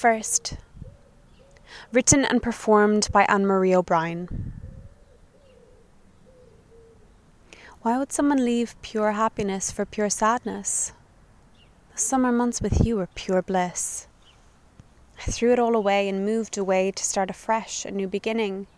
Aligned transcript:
First, 0.00 0.54
written 1.92 2.24
and 2.24 2.42
performed 2.42 3.10
by 3.12 3.26
Anne-Marie 3.28 3.74
O'Brien. 3.74 4.54
Why 7.82 7.98
would 7.98 8.10
someone 8.10 8.42
leave 8.42 8.80
pure 8.80 9.12
happiness 9.12 9.70
for 9.70 9.84
pure 9.84 10.08
sadness? 10.08 10.94
The 11.92 11.98
summer 12.00 12.32
months 12.32 12.62
with 12.62 12.82
you 12.82 12.96
were 12.96 13.10
pure 13.14 13.42
bliss. 13.42 14.06
I 15.18 15.30
threw 15.30 15.52
it 15.52 15.58
all 15.58 15.76
away 15.76 16.08
and 16.08 16.24
moved 16.24 16.56
away 16.56 16.92
to 16.92 17.04
start 17.04 17.28
afresh, 17.28 17.84
a 17.84 17.90
new 17.90 18.08
beginning. 18.08 18.68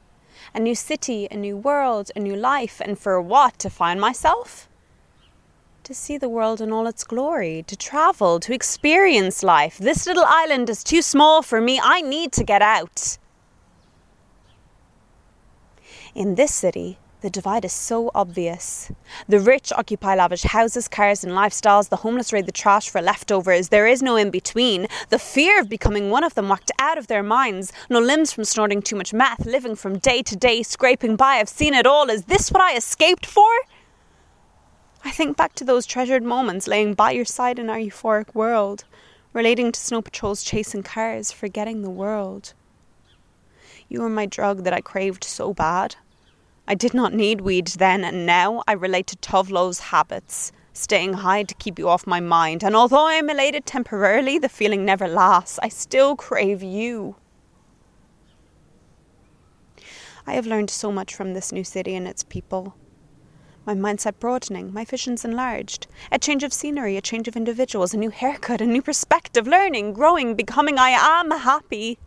A 0.52 0.59
new 0.59 0.75
city, 0.75 1.29
a 1.30 1.36
new 1.36 1.57
world, 1.57 2.11
a 2.16 2.18
new 2.18 2.34
life, 2.34 2.82
and 2.84 2.98
for 2.98 3.23
what? 3.23 3.61
To 3.61 3.70
find 3.70 4.00
myself? 4.00 4.68
To 5.93 5.98
see 5.98 6.16
the 6.16 6.27
world 6.30 6.62
in 6.62 6.72
all 6.72 6.86
its 6.86 7.04
glory, 7.04 7.64
to 7.66 7.77
travel, 7.77 8.41
to 8.41 8.54
experience 8.54 9.42
life. 9.42 9.77
This 9.77 10.06
little 10.06 10.24
island 10.27 10.70
is 10.70 10.82
too 10.82 11.02
small 11.02 11.42
for 11.42 11.61
me. 11.61 11.79
I 11.82 12.01
need 12.01 12.32
to 12.32 12.45
get 12.45 12.62
out. 12.62 13.18
In 16.15 16.37
this 16.37 16.55
city, 16.55 16.96
the 17.20 17.28
divide 17.28 17.66
is 17.66 17.74
so 17.74 18.10
obvious. 18.15 18.91
The 19.28 19.38
rich 19.38 19.70
occupy 19.70 20.15
lavish 20.15 20.45
houses, 20.45 20.88
cars, 20.88 21.24
and 21.24 21.34
lifestyles. 21.34 21.91
The 21.91 21.96
homeless 21.96 22.32
raid 22.32 22.46
the 22.46 22.52
trash 22.52 22.88
for 22.88 23.02
leftovers. 23.02 23.68
There 23.68 23.87
is 23.87 24.02
no 24.02 24.16
in 24.16 24.30
between. 24.30 24.87
The 25.10 25.18
fear 25.18 25.60
of 25.60 25.68
becoming 25.68 26.09
one 26.09 26.24
of 26.24 26.32
them 26.32 26.48
whacked 26.48 26.73
out 26.79 26.96
of 26.96 27.09
their 27.09 27.23
minds. 27.23 27.70
No 27.90 28.01
limbs 28.01 28.32
from 28.32 28.45
snorting 28.45 28.80
too 28.80 28.96
much 28.96 29.12
meth. 29.12 29.45
Living 29.45 29.77
from 29.77 29.98
day 29.98 30.23
to 30.23 30.37
day, 30.37 30.62
scraping 30.62 31.16
by. 31.16 31.34
I've 31.34 31.51
seen 31.51 31.74
it 31.74 31.84
all. 31.84 32.09
Is 32.09 32.24
this 32.24 32.51
what 32.51 32.62
I 32.62 32.77
escaped 32.77 33.27
for? 33.27 33.51
Think 35.12 35.37
back 35.37 35.52
to 35.57 35.65
those 35.65 35.84
treasured 35.84 36.23
moments 36.23 36.66
laying 36.66 36.95
by 36.95 37.11
your 37.11 37.27
side 37.27 37.59
in 37.59 37.69
our 37.69 37.77
euphoric 37.77 38.34
world, 38.34 38.84
relating 39.35 39.71
to 39.71 39.79
Snow 39.79 40.01
Patrol's 40.01 40.43
Chasing 40.43 40.83
Cars, 40.83 41.30
forgetting 41.30 41.83
the 41.83 41.91
world. 41.91 42.55
You 43.91 44.01
were 44.01 44.09
my 44.09 44.24
drug 44.24 44.65
that 44.65 44.73
I 44.73 44.80
craved 44.80 45.23
so 45.23 45.52
bad. 45.52 45.96
I 46.66 46.74
did 46.74 46.95
not 46.95 47.13
need 47.13 47.43
weed 47.43 47.66
then, 47.66 48.04
and 48.04 48.24
now 48.24 48.63
I 48.66 48.73
relate 48.73 49.07
to 49.09 49.16
Tove 49.16 49.51
Lo's 49.51 49.80
habits, 49.80 50.51
staying 50.73 51.13
high 51.13 51.43
to 51.43 51.54
keep 51.57 51.79
you 51.79 51.91
off 51.91 52.07
my 52.07 52.21
mind. 52.21 52.65
And 52.65 52.74
although 52.74 53.07
I 53.07 53.15
am 53.15 53.29
elated 53.29 53.66
temporarily, 53.66 54.38
the 54.38 54.49
feeling 54.49 54.82
never 54.82 55.07
lasts. 55.07 55.59
I 55.63 55.69
still 55.69 56.16
crave 56.16 56.63
you. 56.63 57.16
I 60.26 60.32
have 60.32 60.47
learned 60.47 60.71
so 60.71 60.91
much 60.91 61.15
from 61.15 61.35
this 61.35 61.52
new 61.52 61.65
city 61.65 61.95
and 61.95 62.09
its 62.09 62.24
people. 62.24 62.76
My 63.65 63.74
mindset 63.74 64.19
broadening, 64.19 64.72
my 64.72 64.84
visions 64.84 65.25
enlarged. 65.25 65.87
A 66.10 66.19
change 66.19 66.43
of 66.43 66.53
scenery, 66.53 66.97
a 66.97 67.00
change 67.00 67.28
of 67.28 67.37
individuals, 67.37 67.94
a 67.94 67.97
new 67.97 68.10
haircut, 68.10 68.60
a 68.60 68.66
new 68.66 68.82
perspective, 68.82 69.47
learning, 69.47 69.93
growing, 69.93 70.34
becoming. 70.34 70.78
I 70.78 70.91
am 70.91 71.31
happy. 71.31 71.99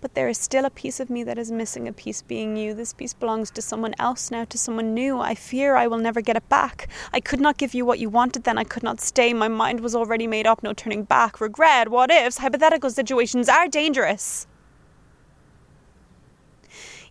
But 0.00 0.14
there 0.14 0.28
is 0.28 0.38
still 0.38 0.64
a 0.64 0.70
piece 0.70 1.00
of 1.00 1.10
me 1.10 1.24
that 1.24 1.36
is 1.36 1.50
missing, 1.50 1.88
a 1.88 1.92
piece 1.92 2.22
being 2.22 2.56
you. 2.56 2.74
This 2.74 2.92
piece 2.92 3.12
belongs 3.12 3.50
to 3.50 3.62
someone 3.62 3.94
else 3.98 4.30
now, 4.30 4.44
to 4.44 4.56
someone 4.56 4.94
new. 4.94 5.18
I 5.18 5.34
fear 5.34 5.74
I 5.74 5.88
will 5.88 5.98
never 5.98 6.20
get 6.20 6.36
it 6.36 6.48
back. 6.48 6.88
I 7.12 7.18
could 7.18 7.40
not 7.40 7.58
give 7.58 7.74
you 7.74 7.84
what 7.84 7.98
you 7.98 8.08
wanted 8.08 8.44
then. 8.44 8.56
I 8.56 8.64
could 8.64 8.84
not 8.84 9.00
stay. 9.00 9.32
My 9.32 9.48
mind 9.48 9.80
was 9.80 9.96
already 9.96 10.28
made 10.28 10.46
up, 10.46 10.62
no 10.62 10.72
turning 10.72 11.02
back. 11.02 11.40
Regret, 11.40 11.88
what 11.88 12.12
ifs, 12.12 12.38
hypothetical 12.38 12.90
situations 12.90 13.48
are 13.48 13.66
dangerous. 13.66 14.46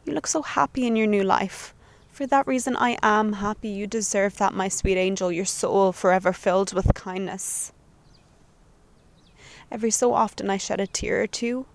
You 0.05 0.13
look 0.13 0.25
so 0.25 0.41
happy 0.41 0.87
in 0.87 0.95
your 0.95 1.07
new 1.07 1.23
life. 1.23 1.75
For 2.21 2.27
that 2.27 2.45
reason, 2.45 2.75
I 2.75 2.99
am 3.01 3.33
happy. 3.33 3.69
You 3.69 3.87
deserve 3.87 4.37
that, 4.37 4.53
my 4.53 4.67
sweet 4.67 4.95
angel, 4.95 5.31
your 5.31 5.43
soul 5.43 5.91
forever 5.91 6.31
filled 6.31 6.71
with 6.71 6.93
kindness. 6.93 7.73
Every 9.71 9.89
so 9.89 10.13
often, 10.13 10.47
I 10.47 10.57
shed 10.57 10.79
a 10.79 10.85
tear 10.85 11.23
or 11.23 11.25
two 11.25 11.65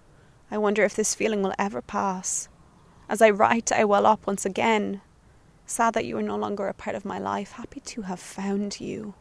I 0.48 0.58
wonder 0.58 0.84
if 0.84 0.94
this 0.94 1.16
feeling 1.16 1.42
will 1.42 1.52
ever 1.58 1.82
pass. 1.82 2.48
As 3.08 3.20
I 3.20 3.30
write, 3.30 3.72
I 3.72 3.84
well 3.84 4.06
up 4.06 4.24
once 4.24 4.46
again, 4.46 5.00
sad 5.66 5.94
that 5.94 6.04
you 6.04 6.16
are 6.16 6.22
no 6.22 6.36
longer 6.36 6.68
a 6.68 6.74
part 6.74 6.94
of 6.94 7.04
my 7.04 7.18
life, 7.18 7.50
happy 7.50 7.80
to 7.80 8.02
have 8.02 8.20
found 8.20 8.78
you. 8.78 9.14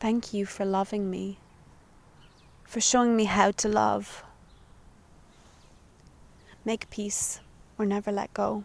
Thank 0.00 0.34
you 0.34 0.44
for 0.44 0.64
loving 0.64 1.08
me, 1.08 1.38
for 2.64 2.80
showing 2.80 3.14
me 3.14 3.26
how 3.26 3.52
to 3.52 3.68
love. 3.68 4.24
Make 6.64 6.90
peace 6.90 7.38
or 7.78 7.86
never 7.86 8.12
let 8.12 8.32
go. 8.34 8.64